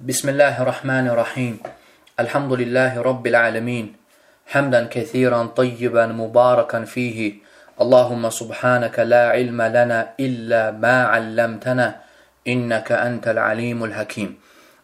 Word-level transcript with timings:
بسم 0.00 0.28
الله 0.28 0.62
الرحمن 0.62 1.06
الرحيم 1.06 1.58
الحمد 2.20 2.52
لله 2.52 2.98
رب 3.02 3.26
العالمين 3.26 3.94
حمدا 4.46 4.90
كثيرا 4.90 5.54
طيبا 5.54 6.06
مباركا 6.06 6.84
فيه 6.84 7.32
اللهم 7.80 8.30
سبحانك 8.30 8.98
لا 8.98 9.30
علم 9.30 9.62
لنا 9.62 10.18
إلا 10.20 10.70
ما 10.70 11.04
علمتنا 11.06 12.00
إنك 12.42 12.92
أنت 12.92 13.28
العليم 13.28 13.84
الحكيم 13.84 14.34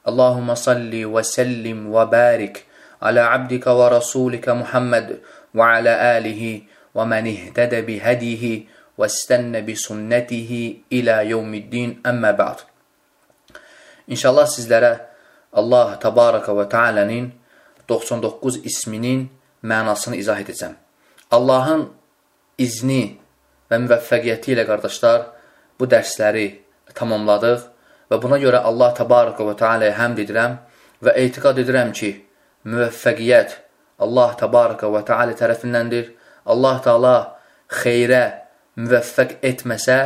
اللهم 0.08 0.54
صل 0.54 0.92
وسلم 0.94 1.78
وبارك 1.90 2.64
على 3.02 3.20
عبدك 3.20 3.66
ورسولك 3.66 4.48
محمد 4.48 5.18
وعلى 5.54 6.18
آله 6.18 6.62
ومن 6.94 7.24
اهتدى 7.26 7.80
بهديه 7.82 8.44
واستنى 8.98 9.60
بسنته 9.62 10.50
إلى 10.92 11.14
يوم 11.34 11.54
الدين 11.54 12.00
أما 12.06 12.30
بعد 12.30 12.69
İnşallah 14.10 14.48
sizlərə 14.50 14.92
Allah 15.52 15.94
Tabaraka 16.02 16.52
və 16.54 16.66
Teala'nın 16.70 17.30
99 17.88 18.60
isminin 18.66 19.28
mənasını 19.62 20.18
izah 20.18 20.40
edəcəm. 20.42 20.74
Allahın 21.30 21.86
izni 22.58 23.20
və 23.70 23.78
müvəffəqiyyəti 23.84 24.56
ilə 24.56 24.66
qardaşlar 24.66 25.28
bu 25.78 25.86
dərsləri 25.90 26.48
tamamladıq 26.94 27.66
və 28.10 28.18
buna 28.22 28.40
görə 28.42 28.64
Allah 28.66 28.94
Tabaraka 28.98 29.46
və 29.46 29.54
Teala'ya 29.62 29.94
həmd 29.98 30.24
edirəm 30.24 30.58
və 31.06 31.14
etiqad 31.24 31.62
edirəm 31.62 31.94
ki, 31.94 32.10
müvəffəqiyyət 32.66 33.56
Allah 34.02 34.34
Tabaraka 34.40 34.90
və 34.90 35.04
Teala 35.06 35.36
tərəfindəndir. 35.38 36.10
Allah 36.50 36.82
Taala 36.84 37.14
xeyrə 37.70 38.24
müvəffəq 38.80 39.38
etməsə, 39.44 39.98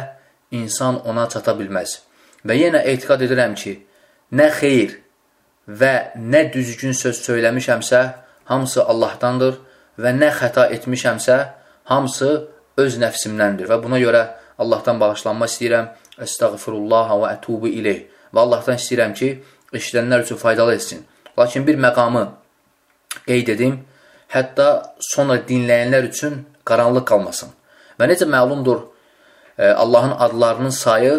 insan 0.54 1.00
ona 1.08 1.24
çata 1.30 1.54
bilməz. 1.56 1.98
Və 2.44 2.58
yenə 2.58 2.84
etiqad 2.92 3.22
edirəm 3.24 3.54
ki, 3.58 3.78
nə 4.34 4.50
xeyr 4.58 4.98
və 5.68 5.92
nə 6.18 6.44
düzgün 6.52 6.92
söz 6.92 7.20
söyləmişəmsə, 7.24 8.00
hamısı 8.50 8.84
Allahdandır 8.84 9.60
və 9.98 10.12
nə 10.16 10.30
xəta 10.38 10.68
etmişəmsə, 10.76 11.36
hamısı 11.90 12.30
öz 12.76 12.98
nəfsimdəndir 13.00 13.70
və 13.70 13.78
buna 13.82 14.00
görə 14.02 14.24
Allahdan 14.58 15.00
bağışlanma 15.00 15.48
istəyirəm. 15.50 15.90
Əstəğfirullah 16.24 17.10
və 17.22 17.30
ətubu 17.36 17.70
ileyh. 17.70 18.04
Və 18.34 18.42
Allahdan 18.44 18.78
istəyirəm 18.78 19.14
ki, 19.18 19.30
eşidənlər 19.74 20.22
üçün 20.26 20.38
faydalı 20.38 20.74
etsin. 20.74 21.04
Lakin 21.38 21.66
bir 21.66 21.78
məqamı 21.82 22.24
qeyd 23.26 23.50
edim, 23.54 23.80
hətta 24.30 24.68
sonra 25.14 25.40
dinləyənlər 25.48 26.10
üçün 26.10 26.44
qaranlıq 26.66 27.06
qalmasın. 27.10 27.50
Və 27.98 28.10
necə 28.10 28.28
məlumdur, 28.30 28.84
e, 29.58 29.70
Allahın 29.70 30.14
adlarının 30.18 30.74
sayı 30.74 31.16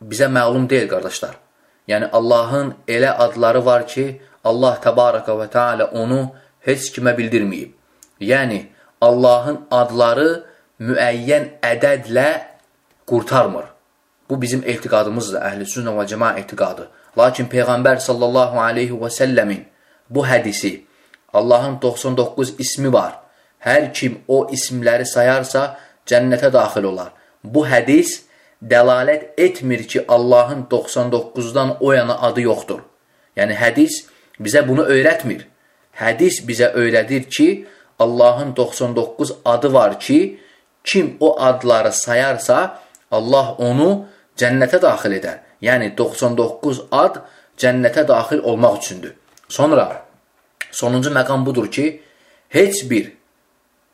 bizə 0.00 0.28
məlum 0.32 0.68
deyil, 0.70 0.88
qardaşlar. 0.88 1.36
Yəni 1.88 2.10
Allahın 2.12 2.74
elə 2.88 3.10
adları 3.24 3.64
var 3.64 3.86
ki, 3.86 4.20
Allah 4.44 4.78
təbaraka 4.84 5.34
və 5.40 5.48
teala 5.52 5.88
onu 5.92 6.20
heç 6.66 6.90
kimə 6.94 7.14
bildirməyib. 7.18 7.72
Yəni 8.20 8.60
Allahın 9.00 9.64
adları 9.70 10.28
müəyyən 10.80 11.48
ədədlə 11.64 12.28
qurtarmır. 13.06 13.64
Bu 14.30 14.40
bizim 14.42 14.62
etiqadımızdır, 14.66 15.40
əhl-i 15.40 15.66
sünnə 15.68 15.94
və 15.96 16.04
cəma 16.10 16.34
etiqadı. 16.42 16.88
Lakin 17.18 17.48
Peyğəmbər 17.48 18.02
sallallahu 18.04 18.60
aleyhi 18.60 18.92
və 18.92 19.08
səlləmin 19.08 19.64
bu 20.10 20.26
hədisi, 20.26 20.84
Allahın 21.32 21.78
99 21.82 22.54
ismi 22.58 22.92
var. 22.92 23.18
Hər 23.64 23.92
kim 23.92 24.20
o 24.28 24.44
isimləri 24.52 25.06
sayarsa, 25.06 25.76
cənnətə 26.06 26.52
daxil 26.52 26.88
olar. 26.92 27.12
Bu 27.44 27.66
hədis 27.66 28.27
dəlalət 28.62 29.38
etmir 29.38 29.84
ki, 29.88 30.04
Allahın 30.08 30.66
99-dan 30.70 31.76
o 31.80 31.92
yana 31.92 32.20
adı 32.28 32.40
yoxdur. 32.40 32.82
Yəni, 33.36 33.54
hədis 33.54 34.04
bizə 34.40 34.64
bunu 34.68 34.86
öyrətmir. 34.90 35.46
Hədis 35.98 36.42
bizə 36.46 36.72
öyrədir 36.74 37.28
ki, 37.30 37.66
Allahın 37.98 38.56
99 38.56 39.32
adı 39.44 39.72
var 39.72 40.00
ki, 40.00 40.40
kim 40.84 41.16
o 41.20 41.40
adları 41.40 41.92
sayarsa, 41.92 42.80
Allah 43.10 43.54
onu 43.58 44.06
cənnətə 44.38 44.82
daxil 44.82 45.16
edər. 45.18 45.40
Yəni, 45.62 45.94
99 45.96 46.84
ad 46.92 47.22
cənnətə 47.58 48.06
daxil 48.08 48.42
olmaq 48.42 48.78
üçündür. 48.82 49.14
Sonra, 49.48 50.02
sonuncu 50.70 51.10
məqam 51.10 51.46
budur 51.46 51.70
ki, 51.70 52.02
heç 52.48 52.84
bir 52.90 53.12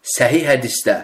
səhih 0.04 0.44
hədisdə 0.48 0.96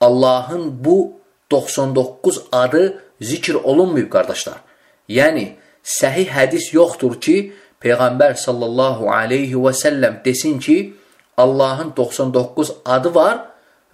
Allahın 0.00 0.84
bu 0.84 1.23
99 1.50 2.42
adı 2.52 3.02
zikr 3.20 3.54
olunmayıb, 3.54 4.10
qardaşlar. 4.10 4.60
Yəni, 5.08 5.54
səhih 5.84 6.30
hədis 6.32 6.72
yoxdur 6.74 7.20
ki, 7.20 7.52
Peyğəmbər 7.84 8.38
sallallahu 8.40 9.10
aleyhi 9.12 9.58
və 9.60 9.74
səlləm 9.76 10.22
desin 10.24 10.58
ki, 10.58 10.94
Allahın 11.36 11.92
99 11.96 12.72
adı 12.84 13.14
var 13.14 13.38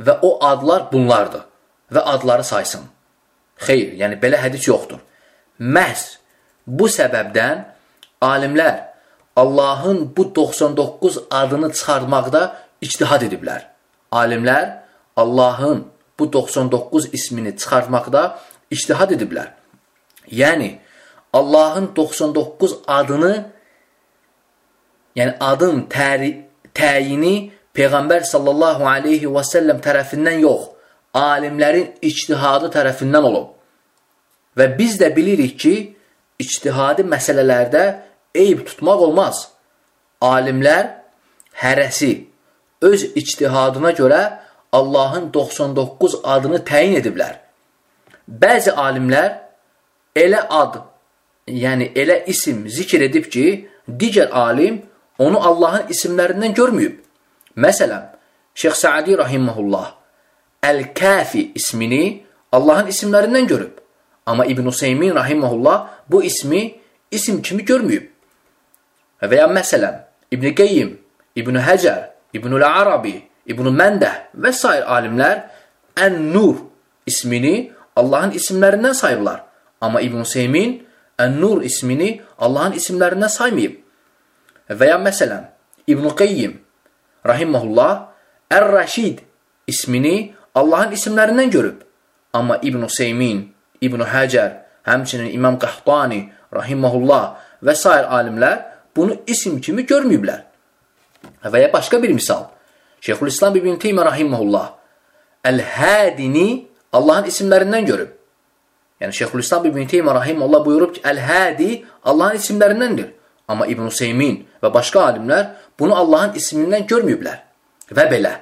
və 0.01 0.19
o 0.23 0.39
adlar 0.45 0.93
bunlardır 0.93 1.43
və 1.93 2.03
adları 2.15 2.45
saysın. 2.45 2.85
Xeyr, 3.67 3.97
yəni 4.01 4.21
belə 4.23 4.39
hədis 4.41 4.69
yoxdur. 4.69 5.01
Məhz 5.61 6.05
bu 6.67 6.87
səbəbdən 6.89 7.65
alimlər 8.23 8.91
Allahın 9.37 10.13
bu 10.17 10.35
99 10.35 11.19
adını 11.31 11.73
çıxartmaqda 11.73 12.43
ictihad 12.81 13.23
ediblər. 13.23 13.63
Alimlər 14.13 14.81
Allahın 15.17 15.87
bu 16.21 16.33
99 16.33 17.09
ismini 17.15 17.57
çıxartmaqda 17.57 18.39
iştihad 18.71 19.11
ediblər. 19.17 19.49
Yəni, 20.31 20.79
Allahın 21.33 21.91
99 21.97 22.77
adını, 22.87 23.35
yəni 25.17 25.37
adın 25.41 25.87
təri, 25.91 26.31
təyini 26.75 27.51
Peyğəmbər 27.75 28.27
sallallahu 28.27 28.87
aleyhi 28.87 29.31
və 29.31 29.43
səlləm 29.47 29.79
tərəfindən 29.83 30.43
yox, 30.43 30.69
alimlərin 31.15 31.93
ictihadı 32.03 32.71
tərəfindən 32.75 33.27
olub. 33.31 33.55
Və 34.59 34.67
biz 34.79 34.99
də 35.01 35.11
bilirik 35.17 35.59
ki, 35.63 35.75
ictihadi 36.43 37.07
məsələlərdə 37.07 37.85
eyb 38.35 38.65
tutmaq 38.67 39.07
olmaz. 39.07 39.49
Alimlər 40.21 40.91
hərəsi 41.63 42.13
öz 42.83 43.05
ictihadına 43.15 43.93
görə 43.97 44.21
Allahın 44.73 45.33
99 45.35 46.21
adını 46.25 46.63
təyin 46.65 47.01
ediblər. 47.01 47.41
Bəzi 48.31 48.71
alimlər 48.71 49.33
elə 50.15 50.45
ad, 50.51 50.79
yəni 51.47 51.91
elə 51.99 52.25
isim 52.31 52.69
zikr 52.69 53.03
edib 53.09 53.27
ki, 53.33 53.69
digər 53.89 54.31
alim 54.31 54.83
onu 55.19 55.41
Allahın 55.43 55.91
isimlərindən 55.91 56.55
görməyib. 56.55 57.01
Məsələn, 57.57 58.07
Şeyx 58.55 58.75
Saadi 58.85 59.19
rahimehullah 59.19 59.95
Əl-Kafi 60.63 61.51
ismini 61.55 62.23
Allahın 62.53 62.91
isimlərindən 62.93 63.47
görüb. 63.47 63.75
Amma 64.27 64.45
İbn 64.47 64.67
Useymin 64.67 65.15
rahimehullah 65.15 65.89
bu 66.09 66.23
ismi 66.23 66.79
isim 67.11 67.43
kimi 67.43 67.65
görməyib. 67.65 68.07
Və 69.23 69.37
ya 69.37 69.49
məsələn, 69.51 69.99
İbn 70.31 70.55
Qeyyim, 70.55 70.99
İbn 71.37 71.59
Həcər, 71.59 72.11
İbnül 72.33 72.67
Arabi, 72.67 73.30
İbn 73.51 73.73
Məndah 73.75 74.31
və 74.39 74.53
s. 74.55 74.67
alimlər 74.67 75.45
Ən-Nur 75.99 76.71
ismini 77.07 77.73
Allahın 77.97 78.33
isimlərindən 78.39 78.95
sayıblar. 78.95 79.45
Amma 79.81 80.01
İbn 80.01 80.23
Seymin 80.23 80.79
Ən-Nur 81.19 81.65
ismini 81.67 82.21
Allahın 82.39 82.77
isimlərindən 82.79 83.29
saymayıb. 83.29 83.75
Və 84.71 84.87
ya 84.93 84.99
məsələn, 85.03 85.49
İbn 85.87 86.09
Qeyyim 86.17 86.61
rahimehullah 87.27 87.93
Ər-Rəşid 88.51 89.25
ismini 89.67 90.35
Allahın 90.55 90.95
isimlərindən 90.95 91.51
görüb. 91.51 91.83
Amma 92.33 92.61
İbn 92.63 92.87
Seymin, 92.87 93.49
İbn 93.81 94.07
Həcər, 94.07 94.53
həmçinin 94.87 95.33
İmam 95.35 95.59
Qahtani 95.59 96.29
rahimehullah 96.55 97.25
və 97.63 97.75
s. 97.75 97.89
alimlər 97.89 98.63
bunu 98.97 99.19
isim 99.27 99.61
kimi 99.61 99.83
görməyiblər. 99.83 100.47
Və 101.45 101.61
ya 101.61 101.73
başqa 101.73 102.03
bir 102.03 102.15
misal. 102.15 102.47
Şeyxülislam 103.01 103.57
İbn 103.57 103.79
Teymiyyə 103.81 104.05
rahimehullah 104.05 104.67
Əl-Hədini 105.45 106.49
Allahın 106.93 107.31
isimlərindən 107.31 107.87
görüb. 107.87 108.11
Yəni 109.01 109.17
Şeyxülislam 109.17 109.67
İbn 109.67 109.87
Teymiyyə 109.89 110.15
rahimehullah 110.15 110.65
buyurub 110.65 110.95
ki, 110.95 111.01
Əl-Hədi 111.01 111.71
Allahın 112.05 112.37
isimlərindəndir. 112.37 113.09
Amma 113.49 113.67
İbn 113.67 113.89
Hüseymin 113.89 114.45
və 114.63 114.73
başqa 114.75 115.07
alimlər 115.11 115.47
bunu 115.79 115.97
Allahın 115.97 116.37
ismindən 116.39 116.87
görməyiblər. 116.87 117.39
Və 117.91 118.05
belə. 118.13 118.35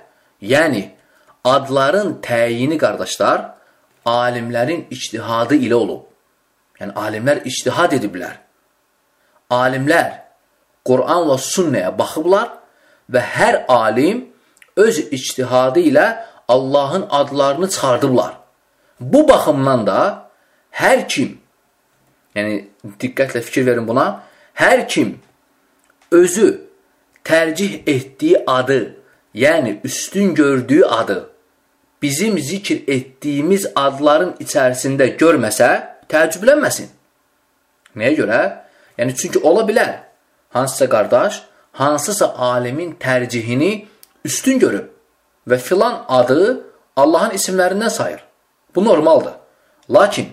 Yəni 0.43 0.83
adların 1.45 2.19
təyini 2.23 2.79
qardaşlar 2.79 3.45
alimlərin 4.07 4.87
ictihadı 4.91 5.57
ilə 5.57 5.79
olub. 5.79 6.05
Yəni 6.81 6.95
alimlər 6.95 7.43
ictihad 7.49 7.95
ediblər. 7.97 8.37
Alimlər 9.51 10.11
Quran 10.87 11.29
və 11.31 11.39
sünnəyə 11.43 11.93
baxıblar 11.99 12.51
və 13.13 13.23
hər 13.39 13.63
alim 13.73 14.27
öz 14.79 14.99
ictihadı 14.99 15.83
ilə 15.91 16.07
Allahın 16.49 17.07
adlarını 17.11 17.71
çıxardıblar. 17.71 18.33
Bu 19.01 19.29
baxımdan 19.29 19.87
da 19.87 19.99
hər 20.73 21.05
kim, 21.09 21.39
yəni 22.37 22.65
diqqətlə 23.01 23.43
fikir 23.43 23.67
verin 23.67 23.89
buna, 23.89 24.23
hər 24.55 24.87
kim 24.89 25.19
özü 26.11 26.49
tərcih 27.25 27.83
etdiyi 27.87 28.45
adı, 28.47 28.97
yəni 29.35 29.81
üstün 29.85 30.35
gördüyü 30.35 30.87
adı 30.87 31.29
bizim 32.03 32.39
zikr 32.39 32.87
etdiyimiz 32.87 33.67
adların 33.75 34.37
içərisində 34.41 35.11
görməsə, 35.19 35.71
təəccüblənməsin. 36.11 36.91
Nəyə 37.99 38.15
görə? 38.21 38.41
Yəni 38.99 39.15
çünki 39.17 39.43
ola 39.43 39.65
bilər 39.69 39.95
hansısa 40.55 40.89
qardaş 40.89 41.43
hansısa 41.73 42.35
alimin 42.35 42.97
tərcihini 43.01 43.87
üstün 44.25 44.59
görüb 44.59 44.89
və 45.49 45.59
filan 45.59 46.05
adı 46.09 46.65
Allahın 46.97 47.37
isimlərindən 47.37 47.91
sayır. 47.91 48.25
Bu 48.75 48.85
normaldır. 48.85 49.33
Lakin 49.91 50.29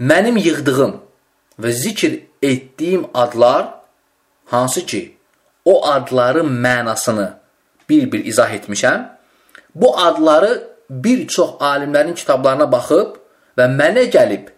mənim 0.00 0.38
yığdığım 0.38 0.96
və 1.60 1.70
zikr 1.72 2.18
etdiyim 2.42 3.06
adlar 3.14 3.74
hansı 4.46 4.86
ki 4.86 5.16
o 5.64 5.86
adların 5.86 6.48
mənasını 6.64 7.30
bir-bir 7.88 8.24
izah 8.24 8.50
etmişəm. 8.50 9.06
Bu 9.74 9.98
adları 9.98 10.68
bir 10.90 11.26
çox 11.26 11.50
alimlərin 11.60 12.14
kitablarına 12.14 12.72
baxıb 12.72 13.16
və 13.58 13.66
mənə 13.78 14.10
gəlib 14.12 14.48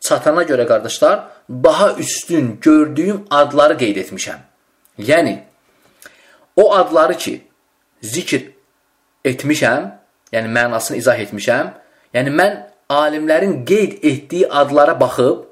çatana 0.00 0.42
görə 0.42 0.66
qardaşlar 0.68 1.24
daha 1.50 1.92
üstün 1.92 2.58
gördüyüm 2.60 3.24
adları 3.30 3.76
qeyd 3.78 3.96
etmişəm. 3.96 4.38
Yəni 4.98 5.38
o 6.56 6.74
adları 6.74 7.16
ki 7.18 7.34
zikr 8.02 8.42
etmişəm, 9.24 9.90
yəni 10.32 10.48
mənasını 10.58 10.96
izah 11.00 11.18
etmişəm. 11.18 11.72
Yəni 12.14 12.30
mən 12.30 12.60
alimlərin 12.88 13.64
qeyd 13.66 14.04
etdiyi 14.04 14.48
adlara 14.48 15.00
baxıb 15.00 15.44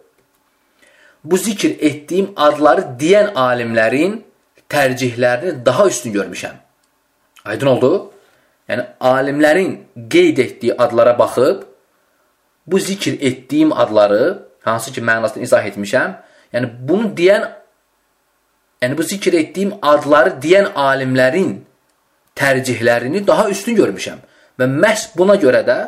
bu 1.25 1.37
zikr 1.37 1.77
etdiyim 1.81 2.33
adları 2.37 2.85
deyən 3.01 3.33
alimlərin 3.35 4.21
tərcihlərini 4.69 5.65
daha 5.67 5.87
üstün 5.89 6.13
görmüşəm. 6.13 6.57
Aydın 7.45 7.67
oldu? 7.67 8.13
Yəni 8.69 8.87
alimlərin 9.01 9.77
qeyd 10.11 10.39
etdiyi 10.39 10.77
adlara 10.79 11.19
baxıb 11.19 11.63
bu 12.67 12.79
zikr 12.79 13.19
etdiyim 13.21 13.73
adları 13.73 14.43
hansı 14.63 14.93
ki 14.93 15.01
mənasını 15.01 15.43
izah 15.43 15.67
etmişəm, 15.67 16.15
yəni 16.53 16.71
bunu 16.89 17.11
deyən 17.19 17.49
yəni 18.83 18.99
bu 18.99 19.03
zikr 19.03 19.39
etdiyim 19.39 19.75
adları 19.83 20.37
deyən 20.43 20.73
alimlərin 20.75 21.57
tərcihlərini 22.37 23.27
daha 23.27 23.49
üstün 23.51 23.79
görmüşəm 23.79 24.23
və 24.59 24.69
məhz 24.85 25.13
buna 25.17 25.37
görə 25.41 25.65
də 25.67 25.79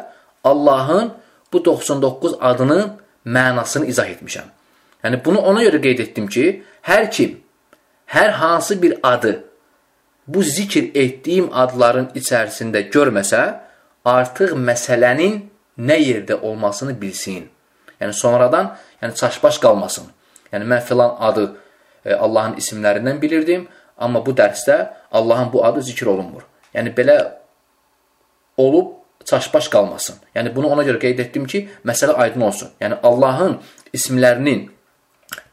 Allahın 0.45 1.13
bu 1.53 1.65
99 1.65 2.37
adının 2.41 2.93
mənasını 3.27 3.87
izah 3.87 4.09
etmişəm. 4.09 4.47
Yəni 5.05 5.25
bunu 5.25 5.41
ona 5.41 5.65
görə 5.65 5.81
qeyd 5.85 6.01
etdim 6.07 6.27
ki, 6.29 6.63
hər 6.89 7.11
kim 7.11 7.41
hər 8.07 8.31
hansı 8.31 8.83
bir 8.83 8.99
adı 9.03 9.45
bu 10.27 10.43
zikr 10.43 10.91
etdiyim 10.95 11.49
adların 11.53 12.11
içərisində 12.17 12.85
görməsə, 12.93 13.43
artıq 14.05 14.55
məsələnin 14.57 15.41
nə 15.79 15.99
yerdə 16.01 16.41
olmasını 16.41 16.95
bilsin. 17.01 17.49
Yəni 18.01 18.13
sonradan, 18.13 18.75
yəni 19.03 19.15
çaşbaş 19.15 19.59
qalmasın. 19.59 20.07
Yəni 20.53 20.69
mən 20.71 20.81
filan 20.81 21.17
adı 21.21 21.57
Allahın 22.13 22.59
isimlərindən 22.61 23.21
bilirdim, 23.23 23.69
amma 23.99 24.27
bu 24.27 24.35
dərsdə 24.37 24.91
Allahın 25.13 25.53
bu 25.53 25.65
adı 25.65 25.83
zikr 25.83 26.07
olunmur. 26.13 26.43
Yəni 26.75 26.93
belə 26.97 27.17
olub 28.57 28.93
çaşbaş 29.25 29.69
qalmasın. 29.69 30.17
Yəni 30.35 30.55
bunu 30.57 30.69
ona 30.69 30.83
görə 30.85 31.01
qeyd 31.01 31.19
etdim 31.19 31.47
ki, 31.47 31.69
məsələ 31.87 32.13
aydın 32.13 32.41
olsun. 32.51 32.75
Yəni 32.81 32.99
Allahın 33.03 33.57
isimlərinin 33.97 34.69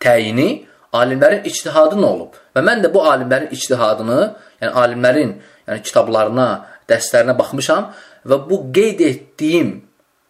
təyini 0.03 0.65
alimlərin 0.93 1.45
ictihadı 1.47 1.99
nə 1.99 2.09
olub? 2.09 2.35
Və 2.55 2.63
mən 2.65 2.83
də 2.83 2.91
bu 2.93 3.03
alimlərin 3.07 3.53
ictihadını, 3.55 4.19
yəni 4.61 4.73
alimlərin 4.83 5.37
yəni 5.69 5.83
kitablarına, 5.87 6.49
dərslərinə 6.89 7.37
baxmışam 7.39 7.91
və 8.27 8.41
bu 8.49 8.59
qeyd 8.75 8.99
etdiyim 9.07 9.71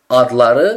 adları 0.10 0.68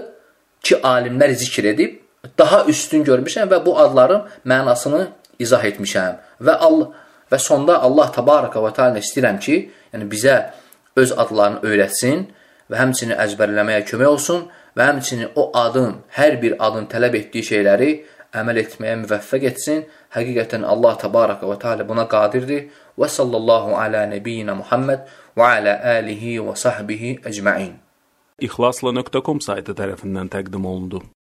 ki, 0.64 0.81
alimlər 0.81 1.35
zikr 1.37 1.69
edib 1.75 2.00
daha 2.38 2.64
üstün 2.73 3.05
görmüşəm 3.05 3.50
və 3.50 3.61
bu 3.67 3.76
adların 3.79 4.25
mənasını 4.49 5.08
izah 5.38 5.64
etmişəm. 5.70 6.20
Və 6.46 6.56
Allah 6.66 6.92
və 7.32 7.40
sonda 7.40 7.81
Allah 7.86 8.10
təbaraka 8.14 8.62
və 8.62 8.72
təala 8.76 9.02
istəyirəm 9.02 9.38
ki, 9.42 9.60
yəni 9.94 10.08
bizə 10.10 10.36
öz 11.00 11.12
adlarını 11.19 11.64
öyrətsin 11.66 12.26
və 12.70 12.81
həmçinin 12.81 13.19
əzbərləməyə 13.25 13.84
kömək 13.88 14.10
olsun 14.10 14.44
və 14.76 14.90
həmçinin 14.90 15.32
o 15.34 15.50
adın, 15.58 16.02
hər 16.19 16.40
bir 16.42 16.56
adın 16.58 16.86
tələb 16.90 17.16
etdiyi 17.20 17.48
şeyləri 17.50 17.90
əməl 18.34 18.60
etməyə 18.64 18.98
müvəffəq 19.04 19.46
etsin. 19.50 19.84
Həqiqətən 20.14 20.66
Allah 20.66 20.98
təbaraka 21.00 21.48
və 21.48 21.58
teala 21.62 21.87
buna 21.88 22.06
qadirdir. 22.10 22.69
Və 22.98 23.08
sallallahu 23.10 23.75
ala 23.78 24.04
nəbiyyina 24.10 24.56
Muhammed 24.58 25.08
və 25.38 25.50
ala 25.58 25.78
alihi 25.96 26.38
və 26.42 26.54
sahbihi 26.58 27.16
əcmaîn. 27.30 27.75
İxlasla.com 28.42 29.40
saytı 29.40 29.75
tərəfindən 29.78 30.30
təqdim 30.34 30.66
olundu. 30.66 31.02